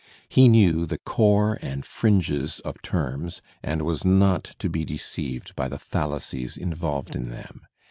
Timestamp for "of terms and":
2.61-3.83